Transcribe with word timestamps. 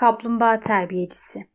Kaplumbağa 0.00 0.60
terbiyecisi 0.60 1.46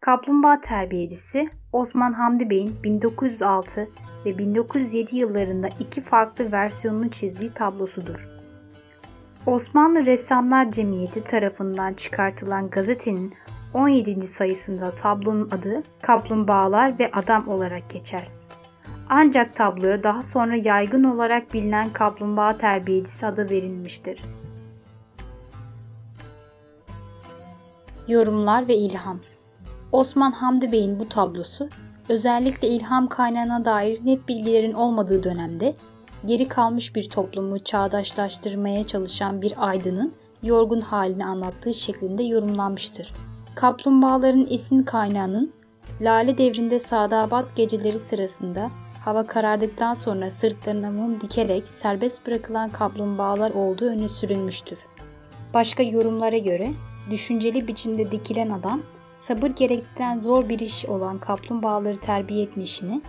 Kaplumbağa 0.00 0.60
terbiyecisi 0.60 1.50
Osman 1.72 2.12
Hamdi 2.12 2.50
Bey'in 2.50 2.82
1906 2.82 3.86
ve 4.26 4.38
1907 4.38 5.16
yıllarında 5.16 5.68
iki 5.80 6.00
farklı 6.00 6.52
versiyonunu 6.52 7.10
çizdiği 7.10 7.50
tablosudur. 7.50 8.28
Osmanlı 9.46 10.06
Ressamlar 10.06 10.72
Cemiyeti 10.72 11.24
tarafından 11.24 11.94
çıkartılan 11.94 12.70
gazetenin 12.70 13.34
17. 13.74 14.26
sayısında 14.26 14.90
tablonun 14.90 15.50
adı 15.50 15.82
Kaplumbağalar 16.02 16.98
ve 16.98 17.10
Adam 17.12 17.48
olarak 17.48 17.90
geçer. 17.90 18.28
Ancak 19.08 19.56
tabloya 19.56 20.02
daha 20.02 20.22
sonra 20.22 20.56
yaygın 20.56 21.04
olarak 21.04 21.54
bilinen 21.54 21.90
kaplumbağa 21.92 22.56
terbiyecisi 22.56 23.26
adı 23.26 23.50
verilmiştir. 23.50 24.22
Yorumlar 28.10 28.68
ve 28.68 28.76
ilham 28.76 29.20
Osman 29.92 30.32
Hamdi 30.32 30.72
Bey'in 30.72 30.98
bu 30.98 31.08
tablosu 31.08 31.68
özellikle 32.08 32.68
ilham 32.68 33.08
kaynağına 33.08 33.64
dair 33.64 34.06
net 34.06 34.28
bilgilerin 34.28 34.72
olmadığı 34.72 35.22
dönemde 35.22 35.74
geri 36.24 36.48
kalmış 36.48 36.94
bir 36.94 37.10
toplumu 37.10 37.58
çağdaşlaştırmaya 37.58 38.84
çalışan 38.84 39.42
bir 39.42 39.68
aydının 39.68 40.14
yorgun 40.42 40.80
halini 40.80 41.24
anlattığı 41.24 41.74
şeklinde 41.74 42.22
yorumlanmıştır. 42.22 43.12
Kaplumbağaların 43.54 44.46
esin 44.50 44.82
kaynağının 44.82 45.52
Lale 46.00 46.38
devrinde 46.38 46.78
Sadabat 46.80 47.56
geceleri 47.56 47.98
sırasında 47.98 48.70
hava 49.04 49.26
karardıktan 49.26 49.94
sonra 49.94 50.30
sırtlarına 50.30 50.90
mum 50.90 51.20
dikerek 51.20 51.68
serbest 51.68 52.26
bırakılan 52.26 52.70
kaplumbağalar 52.70 53.50
olduğu 53.50 53.86
öne 53.86 54.08
sürülmüştür. 54.08 54.78
Başka 55.54 55.82
yorumlara 55.82 56.38
göre 56.38 56.70
düşünceli 57.10 57.68
biçimde 57.68 58.10
dikilen 58.10 58.50
adam 58.50 58.80
sabır 59.20 59.50
gerektiren 59.50 60.20
zor 60.20 60.48
bir 60.48 60.58
iş 60.58 60.84
olan 60.84 61.18
kaplumbağaları 61.18 61.96
terbiye 61.96 62.42
etmişini, 62.42 63.02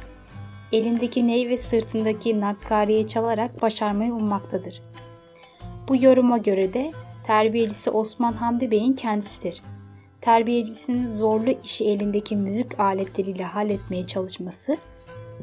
elindeki 0.72 1.28
ney 1.28 1.50
ve 1.50 1.58
sırtındaki 1.58 2.39
nakkariye 2.39 3.08
çalarak 3.08 3.61
başarmayı 3.61 4.14
ummaktadır. 4.14 4.81
Bu 5.88 5.95
yoruma 6.03 6.38
göre 6.38 6.73
de 6.73 6.92
terbiyecisi 7.23 7.89
Osman 7.89 8.34
Hamdi 8.34 8.72
Bey'in 8.72 8.94
kendisidir. 8.94 9.61
Terbiyecisinin 10.22 11.08
zorlu 11.08 11.54
işi 11.64 11.86
elindeki 11.86 12.36
müzik 12.36 12.80
aletleriyle 12.80 13.44
halletmeye 13.44 14.08
çalışması, 14.08 14.78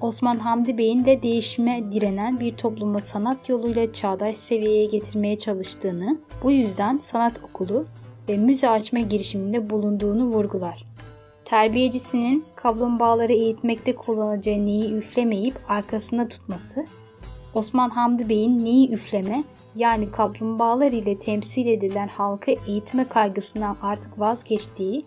Osman 0.00 0.38
Hamdi 0.38 0.78
Bey'in 0.78 1.05
de 1.05 1.22
değişime 1.22 1.92
direnen 1.92 2.40
bir 2.40 2.56
toplumu 2.56 3.00
sanat 3.00 3.48
yoluyla 3.48 3.92
çağdaş 3.92 4.36
seviyeye 4.36 4.86
getirmeye 4.86 5.38
çalıştığını, 5.38 6.18
bu 6.42 6.50
yüzden 6.50 6.98
sanat 7.02 7.40
okulu 7.44 7.84
ve 8.28 8.36
müze 8.36 8.68
açma 8.68 9.00
girişiminde 9.00 9.70
bulunduğunu 9.70 10.24
vurgular. 10.24 10.84
Terbiyecisinin 11.44 12.44
kaplumbağaları 12.56 13.32
eğitmekte 13.32 13.94
kullanacağı 13.94 14.66
neyi 14.66 14.92
üflemeyip 14.92 15.54
arkasında 15.68 16.28
tutması, 16.28 16.86
Osman 17.54 17.90
Hamdi 17.90 18.28
Bey'in 18.28 18.64
neyi 18.64 18.92
üfleme 18.92 19.44
yani 19.76 20.10
kaplumbağalar 20.10 20.92
ile 20.92 21.18
temsil 21.18 21.66
edilen 21.66 22.08
halkı 22.08 22.50
eğitme 22.66 23.08
kaygısından 23.08 23.76
artık 23.82 24.20
vazgeçtiği, 24.20 25.04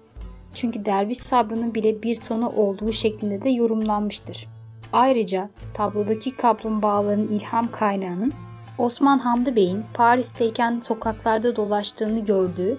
çünkü 0.53 0.86
derviş 0.86 1.17
sabrının 1.17 1.75
bile 1.75 2.03
bir 2.03 2.16
sonu 2.16 2.49
olduğu 2.49 2.94
şeklinde 2.94 3.42
de 3.42 3.49
yorumlanmıştır. 3.49 4.47
Ayrıca 4.94 5.49
tablodaki 5.73 6.31
kaplumbağaların 6.31 7.27
ilham 7.27 7.72
kaynağının 7.72 8.33
Osman 8.77 9.17
Hamdi 9.19 9.55
Bey'in 9.55 9.83
Paris'teyken 9.94 10.80
sokaklarda 10.83 11.55
dolaştığını 11.55 12.19
gördüğü 12.25 12.77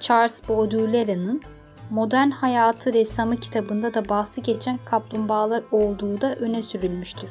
Charles 0.00 0.48
Baudelaire'nin 0.48 1.42
Modern 1.90 2.30
Hayatı 2.30 2.92
Ressamı 2.92 3.36
kitabında 3.36 3.94
da 3.94 4.08
bahsi 4.08 4.42
geçen 4.42 4.78
kaplumbağalar 4.84 5.62
olduğu 5.72 6.20
da 6.20 6.34
öne 6.34 6.62
sürülmüştür. 6.62 7.30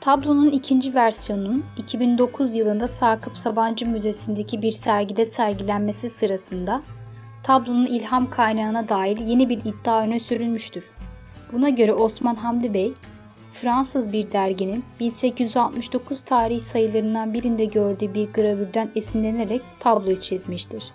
Tablonun 0.00 0.50
ikinci 0.50 0.94
versiyonunun 0.94 1.64
2009 1.76 2.54
yılında 2.54 2.88
Sakıp 2.88 3.36
Sabancı 3.36 3.86
Müzesi'ndeki 3.86 4.62
bir 4.62 4.72
sergide 4.72 5.24
sergilenmesi 5.24 6.10
sırasında 6.10 6.82
tablonun 7.42 7.86
ilham 7.86 8.30
kaynağına 8.30 8.88
dair 8.88 9.18
yeni 9.18 9.48
bir 9.48 9.58
iddia 9.58 10.00
öne 10.00 10.20
sürülmüştür. 10.20 10.90
Buna 11.52 11.68
göre 11.68 11.92
Osman 11.92 12.34
Hamdi 12.34 12.74
Bey, 12.74 12.92
Fransız 13.52 14.12
bir 14.12 14.32
derginin 14.32 14.84
1869 15.00 16.20
tarihi 16.20 16.60
sayılarından 16.60 17.34
birinde 17.34 17.64
gördüğü 17.64 18.14
bir 18.14 18.32
gravürden 18.32 18.90
esinlenerek 18.96 19.62
tabloyu 19.80 20.20
çizmiştir. 20.20 20.92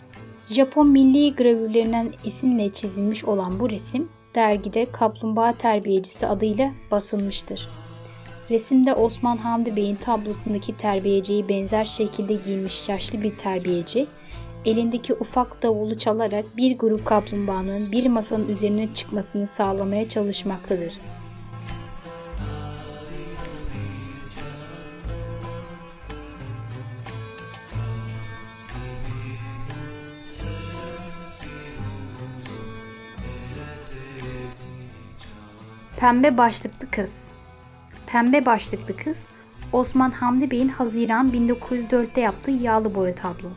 Japon 0.50 0.88
milli 0.88 1.35
gravürlerinden 1.35 2.13
esinle 2.25 2.74
çizilmiş 2.74 3.25
olan 3.25 3.59
bu 3.59 3.69
resim 3.69 4.09
dergide 4.35 4.91
Kaplumbağa 4.91 5.53
Terbiyecisi 5.53 6.28
adıyla 6.28 6.72
basılmıştır. 6.91 7.68
Resimde 8.50 8.94
Osman 8.94 9.38
Hamdi 9.38 9.75
Bey'in 9.75 9.96
tablosundaki 9.96 10.78
terbiyeciyi 10.78 11.50
benzer 11.50 11.86
şekilde 11.86 12.34
giyinmiş 12.34 12.90
yaşlı 12.90 13.24
bir 13.24 13.38
terbiyeci, 13.38 14.07
elindeki 14.66 15.13
ufak 15.13 15.63
davulu 15.63 15.97
çalarak 15.97 16.46
bir 16.57 16.78
grup 16.78 17.06
kaplumbağanın 17.06 17.91
bir 17.91 18.06
masanın 18.06 18.47
üzerine 18.50 18.94
çıkmasını 18.94 19.47
sağlamaya 19.47 20.09
çalışmaktadır. 20.09 20.94
Pembe 36.00 36.38
başlıklı 36.38 36.91
kız 36.91 37.28
Pembe 38.08 38.46
başlıklı 38.46 38.97
kız 38.97 39.25
Osman 39.74 40.12
Hamdi 40.12 40.52
Bey'in 40.52 40.69
Haziran 40.69 41.31
1904'te 41.31 42.22
yaptığı 42.22 42.52
yağlı 42.52 42.96
boya 42.96 43.16
tablo. 43.16 43.47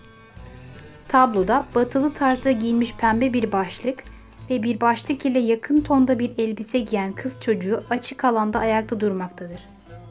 Tabloda 1.09 1.67
batılı 1.75 2.15
tarzda 2.15 2.51
giyinmiş 2.51 2.95
pembe 2.95 3.33
bir 3.33 3.53
başlık 3.53 4.05
ve 4.51 4.63
bir 4.63 4.81
başlık 4.81 5.27
ile 5.27 5.39
yakın 5.39 5.81
tonda 5.81 6.19
bir 6.19 6.39
elbise 6.39 6.79
giyen 6.79 7.13
kız 7.13 7.41
çocuğu 7.41 7.85
açık 7.91 8.25
alanda 8.25 8.59
ayakta 8.59 9.01
durmaktadır. 9.01 9.61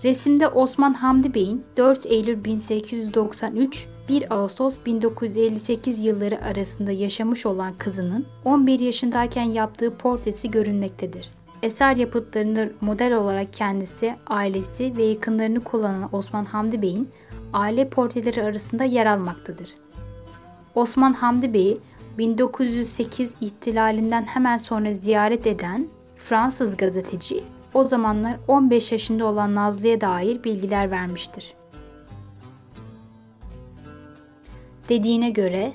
Resimde 0.03 0.47
Osman 0.47 0.93
Hamdi 0.93 1.33
Bey'in 1.33 1.65
4 1.77 2.05
Eylül 2.05 2.43
1893 2.43 3.87
1 4.09 4.33
Ağustos 4.33 4.77
1958 4.85 6.05
yılları 6.05 6.41
arasında 6.41 6.91
yaşamış 6.91 7.45
olan 7.45 7.71
kızının 7.77 8.25
11 8.45 8.79
yaşındayken 8.79 9.43
yaptığı 9.43 9.97
portresi 9.97 10.51
görünmektedir. 10.51 11.38
Eser 11.63 11.95
yapıtlarında 11.95 12.69
model 12.81 13.13
olarak 13.13 13.53
kendisi, 13.53 14.15
ailesi 14.27 14.97
ve 14.97 15.03
yakınlarını 15.03 15.63
kullanan 15.63 16.09
Osman 16.15 16.45
Hamdi 16.45 16.81
Bey'in 16.81 17.09
aile 17.53 17.89
portreleri 17.89 18.43
arasında 18.43 18.83
yer 18.83 19.05
almaktadır. 19.05 19.69
Osman 20.75 21.13
Hamdi 21.13 21.53
Bey'i 21.53 21.75
1908 22.17 23.33
ihtilalinden 23.41 24.23
hemen 24.23 24.57
sonra 24.57 24.93
ziyaret 24.93 25.47
eden 25.47 25.87
Fransız 26.15 26.77
gazeteci 26.77 27.43
o 27.73 27.83
zamanlar 27.83 28.37
15 28.47 28.91
yaşında 28.91 29.25
olan 29.25 29.55
Nazlı'ya 29.55 30.01
dair 30.01 30.43
bilgiler 30.43 30.91
vermiştir. 30.91 31.53
Dediğine 34.89 35.29
göre 35.29 35.73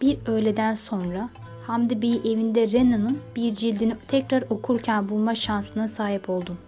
bir 0.00 0.18
öğleden 0.26 0.74
sonra 0.74 1.28
Hamdi 1.66 2.02
Bey 2.02 2.20
evinde 2.24 2.72
Rena'nın 2.72 3.18
bir 3.36 3.54
cildini 3.54 3.96
tekrar 4.08 4.44
okurken 4.50 5.08
bulma 5.08 5.34
şansına 5.34 5.88
sahip 5.88 6.30
oldum. 6.30 6.58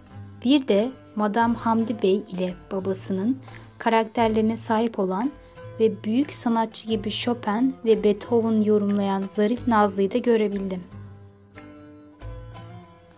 Bir 0.45 0.67
de 0.67 0.91
Madame 1.15 1.55
Hamdi 1.55 2.01
Bey 2.03 2.15
ile 2.15 2.53
babasının 2.71 3.37
karakterlerine 3.77 4.57
sahip 4.57 4.99
olan 4.99 5.31
ve 5.79 6.03
büyük 6.03 6.31
sanatçı 6.31 6.87
gibi 6.87 7.11
Chopin 7.11 7.75
ve 7.85 8.03
Beethoven 8.03 8.61
yorumlayan 8.61 9.23
zarif 9.33 9.67
Nazlı'yı 9.67 10.11
da 10.11 10.17
görebildim. 10.17 10.83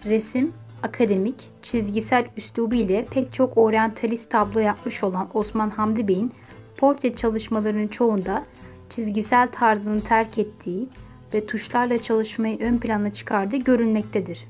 Resim, 0.06 0.54
akademik, 0.84 1.36
çizgisel 1.62 2.26
üslubu 2.38 2.76
ile 2.76 3.06
pek 3.06 3.34
çok 3.34 3.58
oryantalist 3.58 4.30
tablo 4.30 4.60
yapmış 4.60 5.04
olan 5.04 5.30
Osman 5.34 5.70
Hamdi 5.70 6.08
Bey'in 6.08 6.32
portre 6.78 7.16
çalışmalarının 7.16 7.88
çoğunda 7.88 8.44
çizgisel 8.90 9.48
tarzını 9.52 10.02
terk 10.02 10.38
ettiği 10.38 10.88
ve 11.34 11.46
tuşlarla 11.46 12.02
çalışmayı 12.02 12.60
ön 12.60 12.78
plana 12.78 13.14
çıkardığı 13.14 13.58
görülmektedir. 13.58 14.48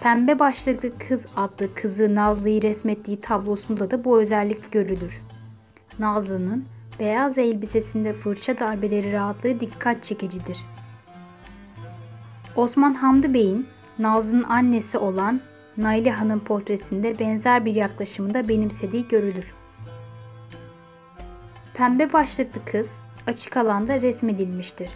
Pembe 0.00 0.38
başlıklı 0.38 0.98
kız 0.98 1.26
adlı 1.36 1.74
kızı 1.74 2.14
Nazlı'yı 2.14 2.62
resmettiği 2.62 3.20
tablosunda 3.20 3.90
da 3.90 4.04
bu 4.04 4.20
özellik 4.20 4.72
görülür. 4.72 5.20
Nazlı'nın 5.98 6.64
beyaz 7.00 7.38
elbisesinde 7.38 8.12
fırça 8.12 8.58
darbeleri 8.58 9.12
rahatlığı 9.12 9.60
dikkat 9.60 10.02
çekicidir. 10.02 10.58
Osman 12.56 12.94
Hamdi 12.94 13.34
Bey'in 13.34 13.66
Nazlı'nın 13.98 14.42
annesi 14.42 14.98
olan 14.98 15.40
Naili 15.76 16.10
Hanım 16.10 16.40
portresinde 16.40 17.18
benzer 17.18 17.64
bir 17.64 17.74
yaklaşımı 17.74 18.34
da 18.34 18.48
benimsediği 18.48 19.08
görülür. 19.08 19.54
Pembe 21.74 22.12
başlıklı 22.12 22.64
kız 22.64 22.98
açık 23.26 23.56
alanda 23.56 24.00
resmedilmiştir. 24.00 24.90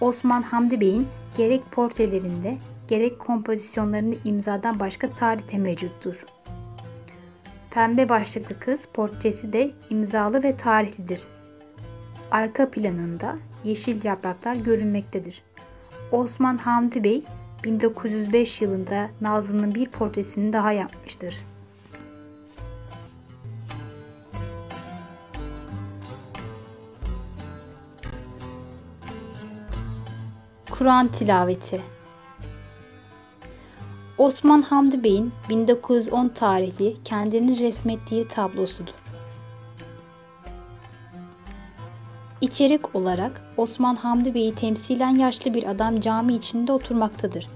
Osman 0.00 0.42
Hamdi 0.42 0.80
Bey'in 0.80 1.06
gerek 1.36 1.70
portrelerinde 1.70 2.58
gerek 2.88 3.18
kompozisyonlarında 3.18 4.16
imzadan 4.24 4.80
başka 4.80 5.10
tarih 5.10 5.58
mevcuttur. 5.58 6.26
Pembe 7.70 8.08
başlıklı 8.08 8.60
kız 8.60 8.86
portresi 8.86 9.52
de 9.52 9.70
imzalı 9.90 10.42
ve 10.42 10.56
tarihlidir. 10.56 11.22
Arka 12.30 12.70
planında 12.70 13.36
yeşil 13.64 14.04
yapraklar 14.04 14.54
görünmektedir. 14.54 15.42
Osman 16.12 16.56
Hamdi 16.56 17.04
Bey 17.04 17.22
1905 17.64 18.62
yılında 18.62 19.10
Nazlı'nın 19.20 19.74
bir 19.74 19.86
portresini 19.86 20.52
daha 20.52 20.72
yapmıştır. 20.72 21.53
Kur'an 30.78 31.08
tilaveti 31.08 31.82
Osman 34.18 34.62
Hamdi 34.62 35.04
Bey'in 35.04 35.32
1910 35.48 36.28
tarihli 36.28 36.96
kendini 37.04 37.60
resmettiği 37.60 38.28
tablosudur. 38.28 38.94
İçerik 42.40 42.94
olarak 42.96 43.42
Osman 43.56 43.94
Hamdi 43.94 44.34
Bey'i 44.34 44.54
temsilen 44.54 45.16
yaşlı 45.16 45.54
bir 45.54 45.70
adam 45.70 46.00
cami 46.00 46.34
içinde 46.34 46.72
oturmaktadır. 46.72 47.46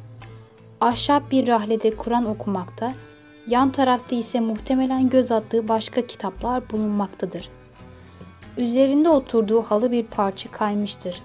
Ahşap 0.81 1.31
bir 1.31 1.47
rahlede 1.47 1.97
Kur'an 1.97 2.25
okumakta, 2.25 2.93
yan 3.47 3.71
tarafta 3.71 4.17
ise 4.17 4.41
muhtemelen 4.41 5.09
göz 5.09 5.33
attığı 5.33 5.69
başka 5.69 6.07
kitaplar 6.07 6.71
bulunmaktadır. 6.71 7.49
Üzerinde 8.57 9.09
oturduğu 9.09 9.63
halı 9.63 9.93
bir 9.93 10.05
parça 10.05 10.51
kaymıştır. 10.51 11.23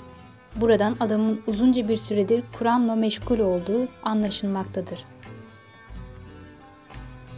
Buradan 0.55 0.95
adamın 0.99 1.41
uzunca 1.47 1.89
bir 1.89 1.97
süredir 1.97 2.43
Kur'an'la 2.59 2.95
meşgul 2.95 3.39
olduğu 3.39 3.87
anlaşılmaktadır. 4.03 5.05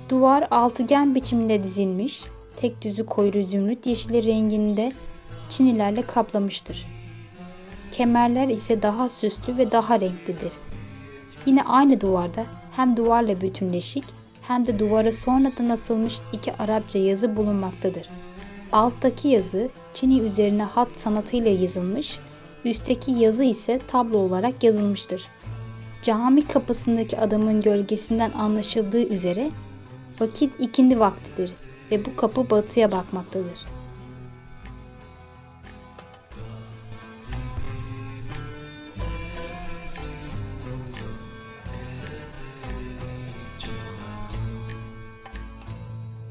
Duvar 0.10 0.48
altıgen 0.52 1.16
biçiminde 1.16 1.64
dizilmiş, 1.64 2.24
tek 2.56 2.82
düzü 2.82 3.06
koyu 3.06 3.44
zümrüt 3.44 3.86
yeşili 3.86 4.24
renginde 4.24 4.92
çinilerle 5.50 6.02
kaplamıştır. 6.02 6.86
Kemerler 7.92 8.48
ise 8.48 8.82
daha 8.82 9.10
süslü 9.10 9.58
ve 9.58 9.72
daha 9.72 10.00
renklidir. 10.00 10.54
Yine 11.46 11.64
aynı 11.64 12.02
duvarda 12.02 12.46
hem 12.76 12.98
duvarla 12.98 13.42
bütünleşik 13.42 14.04
hem 14.42 14.68
de 14.68 14.80
duvara 14.80 15.12
sonradan 15.12 15.70
asılmış 15.70 16.20
iki 16.34 16.54
Arapça 16.54 17.00
yazı 17.00 17.36
bulunmaktadır. 17.36 18.10
Alttaki 18.72 19.28
yazı 19.28 19.70
Çini 19.94 20.20
üzerine 20.20 20.64
hat 20.64 20.88
sanatıyla 20.96 21.52
yazılmış, 21.52 22.20
üstteki 22.66 23.12
yazı 23.12 23.44
ise 23.44 23.80
tablo 23.88 24.18
olarak 24.18 24.64
yazılmıştır. 24.64 25.28
Cami 26.02 26.48
kapısındaki 26.48 27.18
adamın 27.18 27.62
gölgesinden 27.62 28.32
anlaşıldığı 28.32 29.14
üzere 29.14 29.52
vakit 30.20 30.54
ikindi 30.60 31.00
vaktidir 31.00 31.52
ve 31.92 32.06
bu 32.06 32.16
kapı 32.16 32.50
batıya 32.50 32.92
bakmaktadır. 32.92 33.60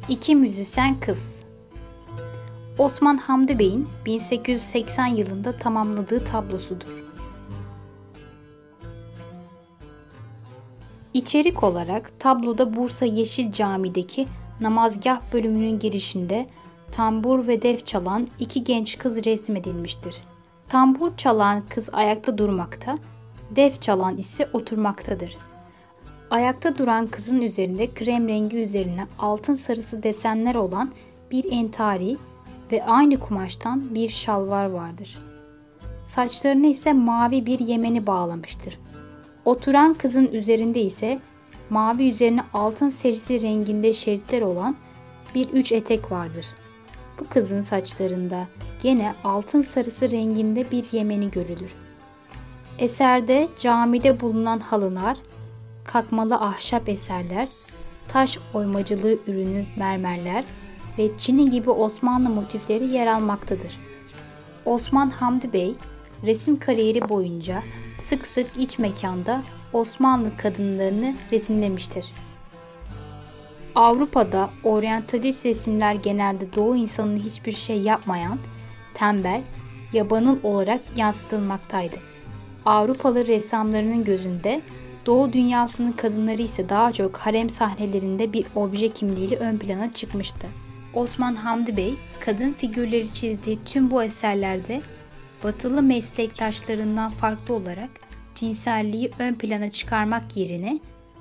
İki 0.08 0.36
müzisyen 0.36 1.00
kız 1.00 1.43
Osman 2.78 3.16
Hamdi 3.16 3.58
Bey'in 3.58 3.88
1880 4.06 5.06
yılında 5.06 5.56
tamamladığı 5.56 6.24
tablosudur. 6.24 7.04
İçerik 11.14 11.62
olarak 11.62 12.20
tabloda 12.20 12.76
Bursa 12.76 13.06
Yeşil 13.06 13.52
Cami'deki 13.52 14.26
namazgah 14.60 15.20
bölümünün 15.32 15.78
girişinde 15.78 16.46
tambur 16.92 17.46
ve 17.46 17.62
def 17.62 17.86
çalan 17.86 18.28
iki 18.38 18.64
genç 18.64 18.98
kız 18.98 19.24
resmedilmiştir. 19.24 20.16
Tambur 20.68 21.16
çalan 21.16 21.62
kız 21.68 21.88
ayakta 21.92 22.38
durmakta, 22.38 22.94
def 23.50 23.82
çalan 23.82 24.16
ise 24.16 24.48
oturmaktadır. 24.52 25.36
Ayakta 26.30 26.78
duran 26.78 27.06
kızın 27.06 27.40
üzerinde 27.40 27.94
krem 27.94 28.28
rengi 28.28 28.58
üzerine 28.58 29.06
altın 29.18 29.54
sarısı 29.54 30.02
desenler 30.02 30.54
olan 30.54 30.92
bir 31.30 31.44
entari 31.52 32.16
ve 32.72 32.84
aynı 32.84 33.18
kumaştan 33.20 33.94
bir 33.94 34.08
şalvar 34.08 34.66
vardır. 34.66 35.18
Saçlarını 36.04 36.66
ise 36.66 36.92
mavi 36.92 37.46
bir 37.46 37.58
yemeni 37.58 38.06
bağlamıştır. 38.06 38.78
Oturan 39.44 39.94
kızın 39.94 40.26
üzerinde 40.26 40.80
ise 40.80 41.20
mavi 41.70 42.08
üzerine 42.08 42.44
altın 42.52 42.88
serisi 42.88 43.42
renginde 43.42 43.92
şeritler 43.92 44.42
olan 44.42 44.76
bir 45.34 45.48
üç 45.48 45.72
etek 45.72 46.12
vardır. 46.12 46.46
Bu 47.20 47.28
kızın 47.28 47.62
saçlarında 47.62 48.46
gene 48.82 49.14
altın 49.24 49.62
sarısı 49.62 50.10
renginde 50.10 50.70
bir 50.70 50.92
yemeni 50.92 51.30
görülür. 51.30 51.74
Eserde 52.78 53.48
camide 53.60 54.20
bulunan 54.20 54.58
halılar, 54.58 55.18
kakmalı 55.84 56.34
ahşap 56.34 56.88
eserler, 56.88 57.48
taş 58.08 58.38
oymacılığı 58.54 59.18
ürünü 59.26 59.64
mermerler 59.76 60.44
ve 60.98 61.18
Çini 61.18 61.50
gibi 61.50 61.70
Osmanlı 61.70 62.28
motifleri 62.30 62.84
yer 62.84 63.06
almaktadır. 63.06 63.80
Osman 64.64 65.10
Hamdi 65.10 65.52
Bey, 65.52 65.74
resim 66.22 66.58
kariyeri 66.58 67.08
boyunca 67.08 67.60
sık 68.02 68.26
sık 68.26 68.46
iç 68.58 68.78
mekanda 68.78 69.42
Osmanlı 69.72 70.36
kadınlarını 70.36 71.14
resimlemiştir. 71.32 72.06
Avrupa'da 73.74 74.50
oryantalist 74.64 75.46
resimler 75.46 75.94
genelde 75.94 76.54
doğu 76.56 76.76
insanını 76.76 77.18
hiçbir 77.18 77.52
şey 77.52 77.80
yapmayan, 77.80 78.38
tembel, 78.94 79.42
yabanıl 79.92 80.36
olarak 80.42 80.80
yansıtılmaktaydı. 80.96 81.96
Avrupalı 82.66 83.26
ressamlarının 83.26 84.04
gözünde 84.04 84.62
Doğu 85.06 85.32
dünyasının 85.32 85.92
kadınları 85.92 86.42
ise 86.42 86.68
daha 86.68 86.92
çok 86.92 87.16
harem 87.16 87.50
sahnelerinde 87.50 88.32
bir 88.32 88.46
obje 88.54 88.88
kimliğiyle 88.88 89.36
ön 89.36 89.58
plana 89.58 89.92
çıkmıştı. 89.92 90.46
Osman 90.94 91.34
Hamdi 91.34 91.76
Bey, 91.76 91.94
kadın 92.20 92.52
figürleri 92.52 93.12
çizdiği 93.12 93.58
tüm 93.64 93.90
bu 93.90 94.02
eserlerde 94.02 94.82
batılı 95.44 95.82
meslektaşlarından 95.82 97.10
farklı 97.10 97.54
olarak 97.54 97.90
cinselliği 98.34 99.10
ön 99.18 99.34
plana 99.34 99.70
çıkarmak 99.70 100.36
yerine 100.36 100.80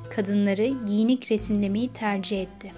kadınları 0.10 0.74
giyinik 0.88 1.32
resimlemeyi 1.32 1.89
tercih 1.94 2.42
etti. 2.42 2.72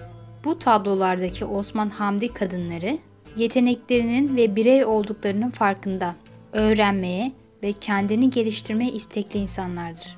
Bu 0.44 0.58
tablolardaki 0.58 1.44
Osman 1.44 1.90
Hamdi 1.90 2.28
kadınları 2.34 2.98
yeteneklerinin 3.36 4.36
ve 4.36 4.56
birey 4.56 4.84
olduklarının 4.84 5.50
farkında, 5.50 6.14
öğrenmeye 6.52 7.32
ve 7.62 7.72
kendini 7.72 8.30
geliştirmeye 8.30 8.92
istekli 8.92 9.40
insanlardır. 9.40 10.15